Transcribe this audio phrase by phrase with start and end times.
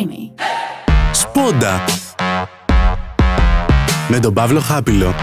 [0.00, 0.42] Creamy.
[1.12, 1.84] Σπόντα.
[4.08, 5.14] Με τον Παύλο Χάπιλο.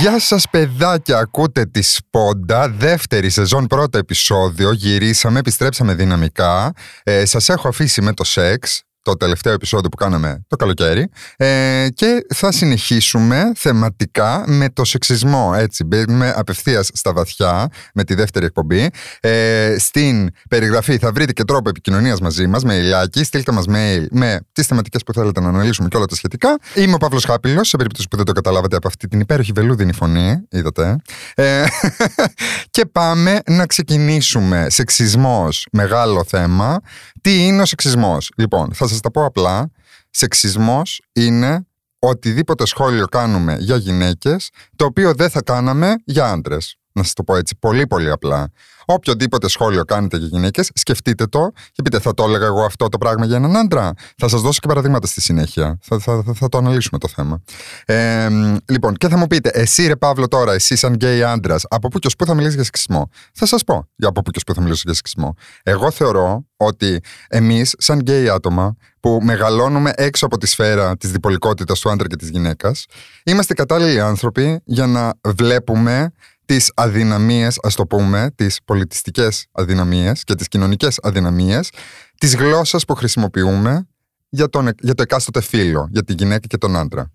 [0.00, 6.72] Γεια σας παιδάκια, ακούτε τη Σπόντα, δεύτερη σεζόν, πρώτο επεισόδιο, γυρίσαμε, επιστρέψαμε δυναμικά,
[7.02, 11.86] ε, σας έχω αφήσει με το σεξ, το τελευταίο επεισόδιο που κάναμε το καλοκαίρι ε,
[11.94, 15.52] και θα συνεχίσουμε θεματικά με το σεξισμό.
[15.56, 18.90] Έτσι, μπαίνουμε απευθείας στα βαθιά με τη δεύτερη εκπομπή.
[19.20, 23.24] Ε, στην περιγραφή θα βρείτε και τρόπο επικοινωνίας μαζί μας με ηλιάκι.
[23.24, 26.58] Στείλτε μας mail με τις θεματικές που θέλετε να αναλύσουμε και όλα τα σχετικά.
[26.74, 29.92] Είμαι ο Παύλος Χάπηλος, σε περίπτωση που δεν το καταλάβατε από αυτή την υπέροχη βελούδινη
[29.92, 30.36] φωνή.
[30.50, 30.96] Είδατε.
[31.34, 31.64] Ε,
[32.74, 34.66] και πάμε να ξεκινήσουμε.
[34.70, 36.80] Σεξισμός, μεγάλο θέμα.
[37.20, 39.70] Τι είναι ο σεξισμός; Λοιπόν, θα σας τα πω απλά.
[40.10, 41.66] Σεξισμός είναι
[41.98, 46.77] οτιδήποτε σχόλιο κάνουμε για γυναίκες, το οποίο δεν θα κάναμε για άντρες.
[46.92, 48.50] Να σας το πω έτσι, πολύ πολύ απλά.
[48.90, 52.98] Οποιοδήποτε σχόλιο κάνετε για γυναίκες, σκεφτείτε το και πείτε, θα το έλεγα εγώ αυτό το
[52.98, 53.92] πράγμα για έναν άντρα.
[54.16, 55.78] Θα σας δώσω και παραδείγματα στη συνέχεια.
[55.82, 57.42] Θα, θα, θα, θα το αναλύσουμε το θέμα.
[57.84, 58.28] Ε,
[58.68, 61.98] λοιπόν, και θα μου πείτε, εσύ ρε Παύλο τώρα, εσύ σαν γκέι άντρας, από πού
[61.98, 64.44] και ως πού θα μιλήσεις για σεξισμό; Θα σας πω για από πού και ως
[64.44, 65.34] πού θα μιλήσω για σεξισμό.
[65.62, 71.80] Εγώ θεωρώ ότι εμείς, σαν γκέι άτομα, που μεγαλώνουμε έξω από τη σφαίρα της διπολικότητας
[71.80, 72.86] του άντρα και της γυναίκας,
[73.24, 76.12] είμαστε κατάλληλοι άνθρωποι για να βλέπουμε
[76.48, 81.70] τις αδυναμίες, ας το πούμε, τις πολιτιστικές αδυναμίες και τις κοινωνικές αδυναμίες
[82.18, 83.88] της γλώσσας που χρησιμοποιούμε
[84.28, 87.12] για, τον, για το εκάστοτε φύλλο, για τη γυναίκα και τον άντρα.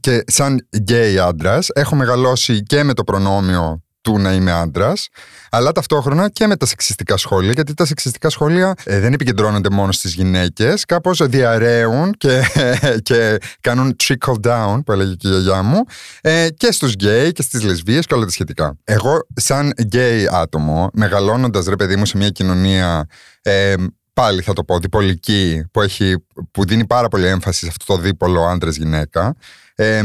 [0.00, 5.08] και σαν γκέι άντρας έχω μεγαλώσει και με το προνόμιο του να είμαι άντρας,
[5.50, 9.92] αλλά ταυτόχρονα και με τα σεξιστικά σχόλια, γιατί τα σεξιστικά σχόλια ε, δεν επικεντρώνονται μόνο
[9.92, 12.42] στις γυναίκες, κάπως διαραίουν και,
[13.08, 15.84] και κάνουν trickle down, που έλεγε και η γιαγιά μου,
[16.20, 18.76] ε, και στους γκέι και στις λεσβίες και όλα τα σχετικά.
[18.84, 23.06] Εγώ, σαν γκέι άτομο, μεγαλώνοντας ρε παιδί μου σε μια κοινωνία.
[23.42, 23.74] Ε,
[24.12, 26.14] πάλι θα το πω, διπολική, που, έχει,
[26.50, 29.34] που δίνει πάρα πολύ έμφαση σε αυτό το δίπολο άντρα-γυναίκα.
[29.74, 30.02] Ε,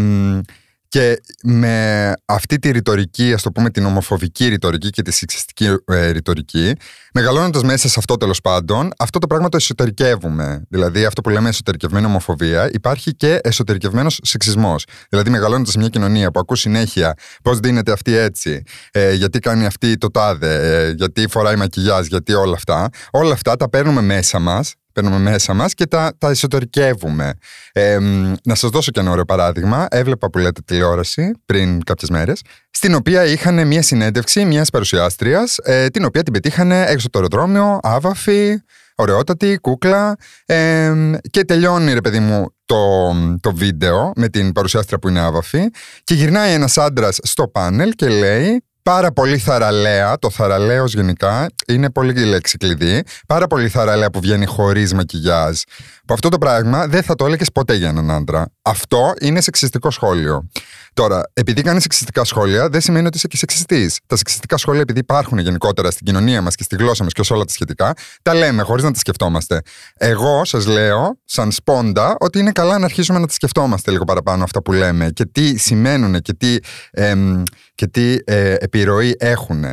[0.89, 6.09] και με αυτή τη ρητορική, ας το πούμε την ομοφοβική ρητορική και τη σεξιστική ε,
[6.09, 6.73] ρητορική,
[7.13, 10.65] μεγαλώνοντας μέσα σε αυτό τέλος πάντων, αυτό το πράγμα το εσωτερικεύουμε.
[10.69, 14.85] Δηλαδή, αυτό που λέμε εσωτερικευμένη ομοφοβία, υπάρχει και εσωτερικευμένος σεξισμός.
[15.09, 17.13] Δηλαδή, μεγαλώνοντας μια κοινωνία που ακούς συνέχεια
[17.43, 22.33] πώς δίνεται αυτή έτσι, ε, γιατί κάνει αυτή το τάδε, ε, γιατί φοράει μακιγιάζ, γιατί
[22.33, 22.89] όλα αυτά.
[23.11, 27.33] Όλα αυτά τα παίρνουμε μέσα μας παίρνουμε μέσα μας και τα, τα εσωτερικεύουμε.
[27.71, 27.97] Ε,
[28.43, 29.87] να σας δώσω και ένα ωραίο παράδειγμα.
[29.89, 35.87] Έβλεπα που λέτε τηλεόραση πριν κάποιες μέρες, στην οποία είχαν μια συνέντευξη μιας παρουσιάστριας, ε,
[35.87, 38.61] την οποία την πετύχανε έξω από το αεροδρόμιο, άβαφη,
[38.95, 40.15] ωραιότατη, κούκλα
[40.45, 40.93] ε,
[41.29, 42.77] και τελειώνει ρε παιδί μου το,
[43.41, 45.69] το βίντεο με την παρουσιάστρια που είναι άβαφη
[46.03, 51.89] και γυρνάει ένας άντρας στο πάνελ και λέει πάρα πολύ θαραλέα, το θαραλέος γενικά είναι
[51.89, 53.03] πολύ λέξη κλειδί.
[53.27, 55.59] Πάρα πολύ θαραλέα που βγαίνει χωρίς μακιγιάζ.
[56.09, 58.51] Που αυτό το πράγμα δεν θα το έλεγες ποτέ για έναν άντρα.
[58.61, 60.47] Αυτό είναι σεξιστικό σχόλιο.
[60.93, 63.99] Τώρα, επειδή κάνεις σεξιστικά σχόλια, δεν σημαίνει ότι είσαι και σεξιστής.
[64.05, 67.33] Τα σεξιστικά σχόλια, επειδή υπάρχουν γενικότερα στην κοινωνία μας και στη γλώσσα μας και σε
[67.33, 69.61] όλα τα σχετικά, τα λέμε χωρίς να τα σκεφτόμαστε.
[69.97, 74.43] Εγώ σας λέω, σαν σπόντα, ότι είναι καλά να αρχίσουμε να τα σκεφτόμαστε λίγο παραπάνω
[74.43, 76.57] αυτά που λέμε και τι σημαίνουν και τι,
[77.75, 79.65] και τι ε, επιρροή έχουν.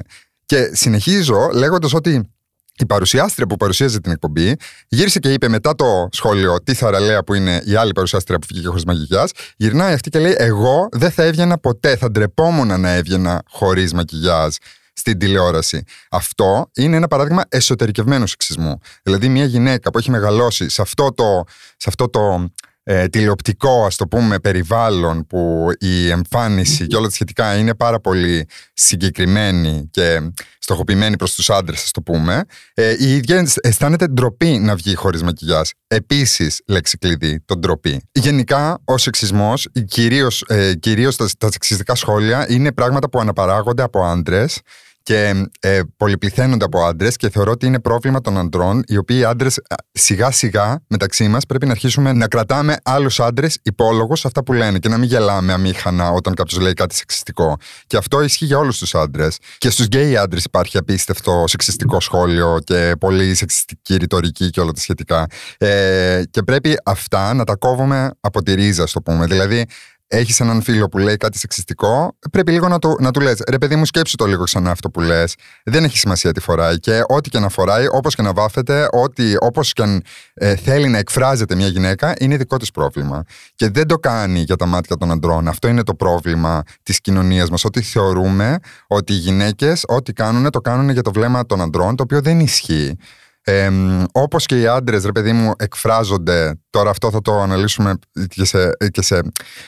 [0.47, 2.36] Και συνεχίζω λέγοντας ότι
[2.79, 4.57] η παρουσιάστρια που παρουσίαζε την εκπομπή
[4.89, 8.67] γύρισε και είπε μετά το σχόλιο τι θαραλέα που είναι η άλλη παρουσιάστρια που βγήκε
[8.67, 9.31] χωρίς μακιγιάζ.
[9.57, 14.55] Γυρνάει αυτή και λέει: Εγώ δεν θα έβγαινα ποτέ, θα ντρεπόμουν να έβγαινα χωρίς μακιγιάζ
[14.93, 15.83] στην τηλεόραση.
[16.11, 18.79] Αυτό είναι ένα παράδειγμα εσωτερικευμένου σεξισμού.
[19.03, 21.45] Δηλαδή, μια γυναίκα που έχει μεγαλώσει σε αυτό το,
[21.77, 22.51] σε αυτό το
[22.89, 28.01] ε, τηλεοπτικό ας το πούμε περιβάλλον που η εμφάνιση και όλα τα σχετικά είναι πάρα
[28.01, 30.21] πολύ συγκεκριμένη και
[30.59, 32.45] στοχοποιημένη προς τους άντρες ας το πούμε
[32.75, 35.73] ε, η ίδια αισθάνεται ντροπή να βγει χωρίς μακιγιάς.
[35.87, 38.03] Επίσης λέξη κλειδί το ντροπή.
[38.13, 44.05] Γενικά ο σεξισμός κυρίως, ε, κυρίως τα, τα σεξιστικά σχόλια είναι πράγματα που αναπαράγονται από
[44.05, 44.61] άντρες
[45.07, 49.61] και ε, πολυπληθαίνονται από άντρες και θεωρώ ότι είναι πρόβλημα των αντρών, οι οποίοι άντρες
[49.93, 54.53] σιγά σιγά μεταξύ μας πρέπει να αρχίσουμε να κρατάμε άλλους άντρες υπόλογου σε αυτά που
[54.53, 57.57] λένε και να μην γελάμε αμήχανα όταν κάποιος λέει κάτι σεξιστικό.
[57.87, 59.39] Και αυτό ισχύει για όλους τους άντρες.
[59.59, 64.81] Και στους γκέι άντρες υπάρχει απίστευτο σεξιστικό σχόλιο και πολύ σεξιστική ρητορική και όλα τα
[64.81, 65.27] σχετικά.
[65.59, 69.27] Ε, και πρέπει αυτά να τα κόβουμε από τη ρίζα, ας το πούμε.
[69.27, 69.67] Δηλαδή,
[70.09, 73.59] έχεις έναν φίλο που λέει κάτι σεξιστικό, πρέπει λίγο να, το, να του λες: Ρε,
[73.59, 75.35] παιδί μου, σκέψου το λίγο ξανά αυτό που λες.
[75.65, 76.79] Δεν έχει σημασία τι φοράει.
[76.79, 78.89] Και ό,τι και να φοράει, όπως και να βάφεται,
[79.41, 80.03] όπως και αν
[80.35, 83.25] ε, θέλει να εκφράζεται μια γυναίκα, είναι δικό της πρόβλημα.
[83.55, 85.49] Και δεν το κάνει για τα μάτια των αντρών.
[85.49, 87.65] Αυτό είναι το πρόβλημα της κοινωνίας μας.
[87.65, 92.03] Ότι θεωρούμε ότι οι γυναίκες, ό,τι κάνουν, το κάνουν για το βλέμμα των αντρών, το
[92.03, 92.97] οποίο δεν ισχύει.
[93.49, 93.71] Ε,
[94.13, 96.61] Όπως και οι άντρες, ρε παιδί μου, εκφράζονται.
[96.71, 97.95] Τώρα αυτό θα το αναλύσουμε
[98.29, 99.17] και σε, και σε,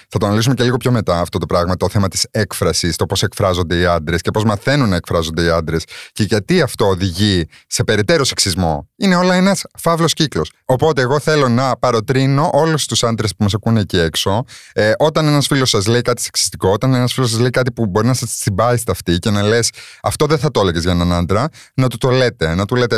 [0.09, 1.77] θα το αναλύσουμε και λίγο πιο μετά αυτό το πράγμα.
[1.77, 5.49] Το θέμα της έκφρασης, το πώς εκφράζονται οι άντρες και πώς μαθαίνουν να εκφράζονται οι
[5.49, 8.89] άντρες και γιατί αυτό οδηγεί σε περαιτέρω σεξισμό.
[8.97, 10.53] Είναι όλα ένας φαύλος κύκλος.
[10.65, 15.27] Οπότε, εγώ θέλω να παροτρύνω όλους τους άντρες που μας ακούνε εκεί έξω, ε, όταν
[15.27, 18.15] ένας φίλος σας λέει κάτι σεξιστικό, όταν ένας φίλος σας λέει κάτι που μπορεί να
[18.15, 19.71] σας τσιμπάει στα αυτή και να λες
[20.03, 22.55] αυτό δεν θα το έλεγες για έναν άντρα, να του το λέτε.
[22.55, 22.97] Να του λέτε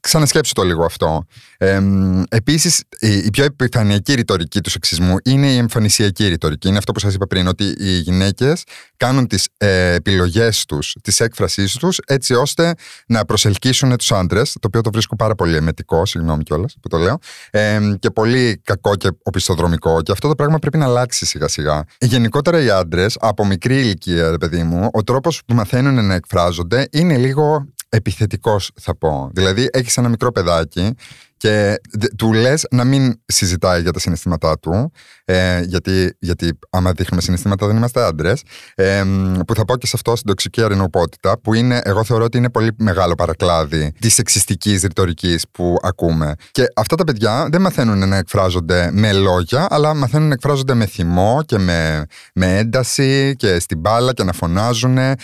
[0.00, 1.26] ξανασκέψου το λίγο αυτό.
[1.58, 1.80] Ε,
[2.28, 6.68] Επίσης, η, πιο επιφανειακή ρητορική του σεξισμού είναι η εμφανισιακή ρητορική.
[6.68, 8.62] Είναι αυτό που σας είπα πριν, ότι οι γυναίκες
[8.96, 12.74] κάνουν τις ε, επιλογές τους, τι έκφρασής τους, έτσι ώστε
[13.06, 16.98] να προσελκύσουν τους άντρες, το οποίο το βρίσκω πάρα πολύ εμετικό, συγγνώμη κιόλας που το
[16.98, 17.18] λέω,
[17.50, 20.02] ε, και πολύ κακό και οπισθοδρομικό.
[20.02, 21.84] Και αυτό το πράγμα πρέπει να αλλάξει σιγά-σιγά.
[21.98, 27.16] Γενικότερα οι άντρες, από μικρή ηλικία, παιδί μου, ο τρόπος που μαθαίνουν να εκφράζονται είναι
[27.16, 29.30] λίγο επιθετικός θα πω.
[29.32, 30.94] Δηλαδή έχεις ένα μικρό παιδάκι
[31.42, 31.80] και
[32.16, 34.92] του λες να μην συζητάει για τα συναισθήματά του,
[35.24, 38.42] ε, γιατί, γιατί άμα δείχνουμε συναισθήματα δεν είμαστε άντρες.
[38.74, 39.04] Ε,
[39.46, 42.50] που θα πω και σε αυτό στην τοξική αρενοπότητα, που είναι, εγώ θεωρώ ότι είναι
[42.50, 46.34] πολύ μεγάλο παρακλάδι της σεξιστικής ρητορικής που ακούμε.
[46.50, 50.86] Και αυτά τα παιδιά δεν μαθαίνουν να εκφράζονται με λόγια, αλλά μαθαίνουν να εκφράζονται με
[50.86, 52.04] θυμό και με,
[52.34, 54.98] με ένταση και στην μπάλα και να φωνάζουν.
[54.98, 55.16] Ε,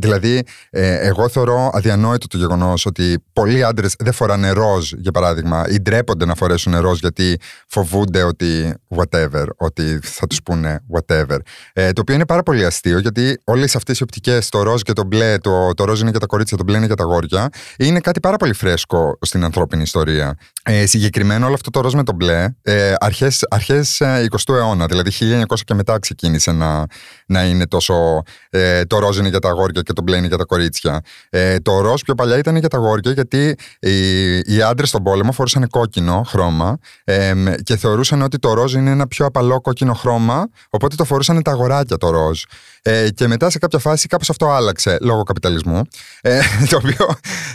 [0.00, 5.64] δηλαδή, ε, εγώ θεωρώ αδιανόητο το γεγονός ότι πολλοί άντρες δεν φοράνε ροζ για παράδειγμα,
[5.68, 7.38] ή ντρέπονται να φορέσουν νερό γιατί
[7.68, 11.38] φοβούνται ότι whatever, ότι θα τους πούνε whatever.
[11.72, 14.92] Ε, το οποίο είναι πάρα πολύ αστείο γιατί όλες αυτές οι οπτικές, το ροζ και
[14.92, 17.48] το μπλε, το, το ροζ είναι για τα κορίτσια, το μπλε είναι για τα γόρια,
[17.76, 20.36] είναι κάτι πάρα πολύ φρέσκο στην ανθρώπινη ιστορία.
[20.62, 24.86] Ε, συγκεκριμένο όλο αυτό το ροζ με το μπλε, ε, αρχές, αρχές 20ου ε, αιώνα,
[24.86, 25.10] δηλαδή
[25.48, 26.86] 1900 και μετά ξεκίνησε να,
[27.26, 28.22] να είναι τόσο.
[28.50, 31.00] Ε, το ροζ είναι για τα αγόρια και το μπλε είναι για τα κορίτσια.
[31.30, 35.32] Ε, το ροζ πιο παλιά ήταν για τα αγόρια γιατί οι, οι άντρες στον πόλεμο
[35.32, 40.48] φορούσαν κόκκινο χρώμα ε, και θεωρούσαν ότι το ροζ είναι ένα πιο απαλό κόκκινο χρώμα,
[40.70, 42.42] οπότε το φορούσαν τα αγοράκια το ροζ.
[42.82, 45.82] Ε, και μετά σε κάποια φάση κάπως αυτό άλλαξε λόγω καπιταλισμού.
[46.20, 46.40] Ε,
[46.70, 47.06] το, οποίο,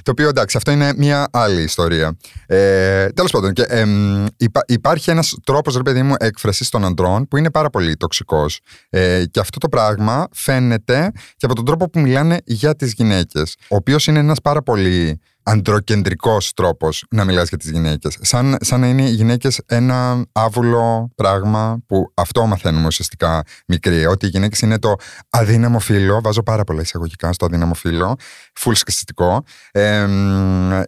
[0.04, 2.18] το οποίο εντάξει, αυτό είναι μια άλλη ιστορία.
[2.46, 3.86] Ε, Τέλος πάντων, και, ε,
[4.38, 8.60] υπά, υπάρχει ένας τρόπος, ρε παιδί μου, έκφρασης των αντρών που είναι πάρα πολύ τοξικός.
[8.90, 13.56] Ε, και αυτό το πράγμα φαίνεται και από τον τρόπο που μιλάνε για τις γυναίκες.
[13.69, 18.18] Ο οποίος είναι ένας πάρα πολύ αντροκεντρικός τρόπος να μιλάς για τις γυναίκες.
[18.21, 24.06] Σαν, σαν να είναι οι γυναίκες ένα άβουλο πράγμα που αυτό μαθαίνουμε ουσιαστικά μικρή.
[24.06, 24.95] Ότι οι γυναίκες είναι το
[25.30, 26.21] αδύναμο φύλλο.
[26.21, 28.15] Βάζω πάρα πολλά εισαγωγικά στο αδύναμο φύλλο.
[28.53, 29.44] Φουλ σκαστικό.
[29.71, 30.03] Ε,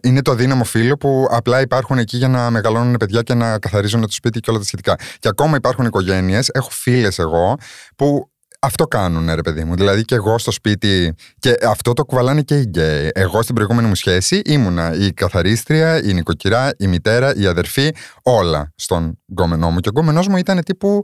[0.02, 4.00] είναι το αδύναμο φύλλο που απλά υπάρχουν εκεί για να μεγαλώνουν παιδιά και να καθαρίζουν
[4.00, 4.96] το σπίτι και όλα τα σχετικά.
[5.18, 7.56] Και ακόμα υπάρχουν οικογένειες, έχω φίλες εγώ,
[7.96, 8.31] που
[8.64, 9.74] αυτό κάνουν, ρε παιδί μου.
[9.74, 11.14] Δηλαδή και εγώ στο σπίτι.
[11.38, 13.10] Και αυτό το κουβαλάνε και οι γκέι.
[13.14, 17.90] Εγώ στην προηγούμενη μου σχέση ήμουνα η καθαρίστρια, η νοικοκυρά, η μητέρα, η αδερφή,
[18.22, 19.80] όλα στον γκόμενό μου.
[19.80, 21.02] Και ο γκόμενός μου ήταν τύπου.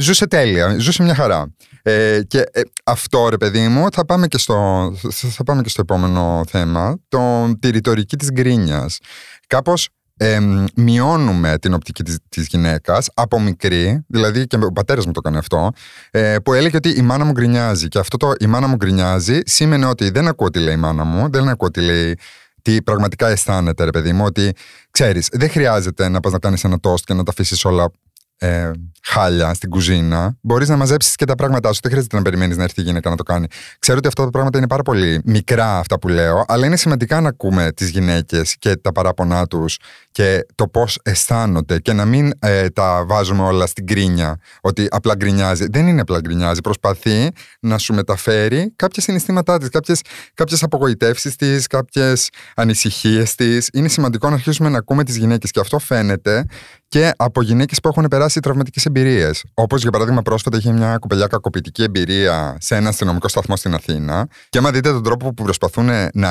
[0.00, 1.54] Ζούσε τέλεια, ζούσε μια χαρά.
[1.82, 5.80] Ε, και ε, αυτό ρε παιδί μου θα πάμε και στο, θα πάμε και στο
[5.80, 8.98] επόμενο θέμα, το, τη ρητορική της γκρίνιας.
[9.46, 9.88] Κάπως
[10.20, 10.38] ε,
[10.74, 15.38] μειώνουμε την οπτική της, της γυναίκας από μικρή, δηλαδή και ο πατέρας μου το έκανε
[15.38, 15.70] αυτό,
[16.10, 17.88] ε, που έλεγε ότι η μάνα μου γκρινιάζει.
[17.88, 21.04] Και αυτό το η μάνα μου γκρινιάζει σήμαινε ότι δεν ακούω τι λέει η μάνα
[21.04, 22.18] μου, δεν ακούω τι λέει
[22.62, 24.52] τι πραγματικά αισθάνεται, ρε παιδί μου, ότι
[24.90, 27.90] ξέρεις, δεν χρειάζεται να πας να κάνεις ένα τόστ και να τα αφήσεις όλα
[28.38, 28.70] ε,
[29.02, 31.78] χάλια στην κουζίνα, μπορείς να μαζέψεις και τα πράγματά σου.
[31.82, 33.46] Δεν χρειάζεται να περιμένεις να έρθει η γυναίκα να το κάνει.
[33.78, 37.20] Ξέρω ότι αυτά τα πράγματα είναι πάρα πολύ μικρά αυτά που λέω, αλλά είναι σημαντικά
[37.20, 39.78] να ακούμε τις γυναίκες και τα παράπονά τους
[40.10, 44.36] και το πώς αισθάνονται και να μην ε, τα βάζουμε όλα στην κρίνια.
[44.60, 45.66] Ότι απλά γκρινιάζει.
[45.70, 46.60] Δεν είναι απλά γκρινιάζει.
[46.60, 47.28] Προσπαθεί
[47.60, 50.00] να σου μεταφέρει κάποια συναισθήματά της,
[50.34, 53.68] κάποιες απογοητεύσεις της, κάποιες ανησυχίες της.
[53.72, 56.44] Είναι σημαντικό να αρχίσουμε να ακούμε τις γυναίκες και αυτό φαίνεται
[56.88, 59.44] και από γυναίκες που έχουν περάσει τραυματικές εμπειρίες.
[59.54, 64.28] Όπως για παράδειγμα, πρόσφατα είχε μια κοπελιά κακοποιητική εμπειρία σε ένα αστυνομικό σταθμό στην Αθήνα.
[64.48, 66.30] Και άμα δείτε τον τρόπο που προσπαθούν να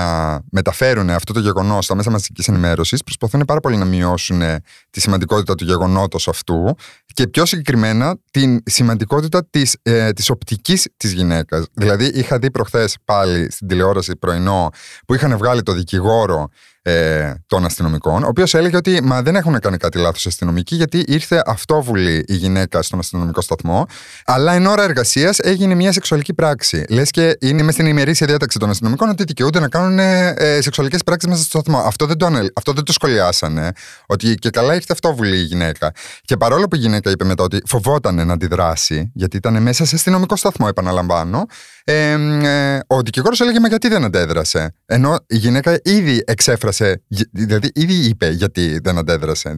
[0.52, 4.42] μεταφέρουν αυτό το γεγονός στα μέσα μαζικής ενημέρωσης, προσπαθούν πάρα πολύ να μειώσουν
[4.90, 6.76] τη σημαντικότητα του γεγονότος αυτού
[7.18, 11.66] και πιο συγκεκριμένα την σημαντικότητα της, ε, της οπτικής της γυναίκας.
[11.74, 14.70] Δηλαδή είχα δει προχθές πάλι στην τηλεόραση πρωινό
[15.06, 16.50] που είχαν βγάλει το δικηγόρο
[16.88, 20.76] ε, των αστυνομικών, ο οποίος έλεγε ότι μα δεν έχουν κάνει κάτι λάθος οι αστυνομικοί,
[20.76, 23.86] γιατί ήρθε αυτόβουλη η γυναίκα στον αστυνομικό σταθμό,
[24.26, 26.86] αλλά εν ώρα εργασίας έγινε μια σεξουαλική πράξη.
[26.90, 31.04] Λες και είναι μέσα στην ημερήσια διάταξη των αστυνομικών ότι δικαιούνται να κάνουν ε, σεξουαλικές
[31.04, 31.80] πράξεις μέσα στο σταθμό.
[31.80, 33.72] Αυτό δεν, το αυτό δεν το σχολιάσανε.
[34.06, 35.92] Ότι και καλά ήρθε αυτόβουλη η γυναίκα.
[36.22, 39.96] Και παρόλο που η γυναίκα είπε μετά ότι φοβόταν να αντιδράσει, γιατί ήταν μέσα σε
[39.96, 41.46] αστυνομικό σταθμό, επαναλαμβάνω,
[41.84, 47.72] ε, ε, ο δικηγόρος έλεγε Μα γιατί δεν αντέδρασε; Ενώ η γυναίκα ήδη εξέφρασε, δηλαδή
[47.74, 49.58] ήδη είπε γιατί δεν αντέδρασε.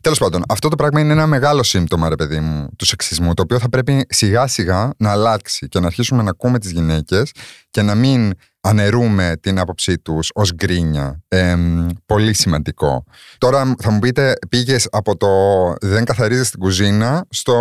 [0.00, 3.42] Τέλος πάντων, αυτό το πράγμα είναι ένα μεγάλο σύμπτωμα, ρε παιδί μου, του σεξισμού, το
[3.42, 7.32] οποίο θα πρέπει σιγά σιγά να αλλάξει και να αρχίσουμε να ακούμε τις γυναίκες
[7.70, 11.22] και να μην αναιρούμε την άποψή τους ως γκρίνια.
[12.06, 13.04] πολύ σημαντικό.
[13.38, 15.26] Τώρα θα μου πείτε, πήγες από το
[15.80, 17.54] δεν καθαρίζεις την κουζίνα στο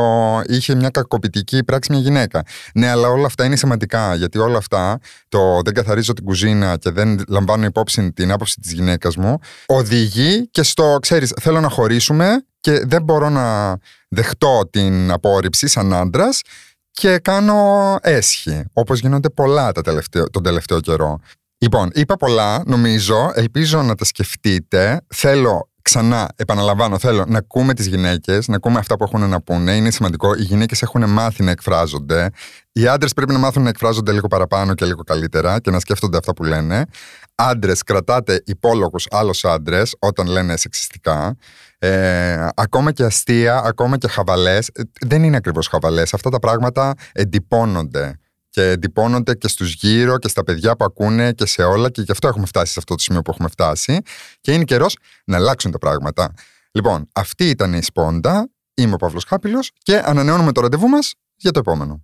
[0.48, 2.44] είχε μια κακοποιητική πράξη μια γυναίκα.
[2.74, 6.90] Ναι, αλλά όλα αυτά είναι σημαντικά, γιατί όλα αυτά, το δεν καθαρίζω την κουζίνα και
[6.92, 12.44] δεν λαμβάνω υπόψη την άποψη της γυναίκας μου, οδηγεί και στο, ξέρεις, θέλω να χωρίσουμε
[12.60, 13.78] και δεν μπορώ να
[14.10, 16.42] δεχτώ την απόρριψη σαν άντρας
[17.00, 21.20] και κάνω έσχη, όπως γίνονται πολλά τα τελευταίο, τον τελευταίο καιρό.
[21.58, 25.02] Λοιπόν, είπα πολλά, νομίζω, ελπίζω να τα σκεφτείτε.
[25.08, 29.76] Θέλω ξανά, επαναλαμβάνω, θέλω να ακούμε τις γυναίκες, να ακούμε αυτά που έχουν να πούνε.
[29.76, 30.34] Είναι σημαντικό.
[30.34, 32.30] Οι γυναίκες έχουν μάθει να εκφράζονται.
[32.72, 36.18] Οι άντρες πρέπει να μάθουν να εκφράζονται λίγο παραπάνω και λίγο καλύτερα και να σκέφτονται
[36.18, 36.86] αυτά που λένε.
[37.42, 41.36] Άντρες, κρατάτε υπόλογους άλλους άντρες όταν λένε σεξιστικά.
[41.80, 44.68] Ε, ακόμα και αστεία, ακόμα και χαβαλές.
[44.68, 46.14] Ε, δεν είναι ακριβώς χαβαλές.
[46.14, 48.20] Αυτά τα πράγματα εντυπώνονται
[48.50, 52.12] και εντυπώνονται και στους γύρω και στα παιδιά που ακούνε και σε όλα και γι'
[52.12, 54.02] αυτό έχουμε φτάσει σε αυτό το σημείο που έχουμε φτάσει
[54.42, 56.34] και είναι καιρός να αλλάξουν τα πράγματα.
[56.72, 61.52] Λοιπόν, αυτή ήταν η Σπόντα, είμαι ο Παύλος Χάπηλος και ανανεώνουμε το ραντεβού μας για
[61.52, 62.04] το επόμενο.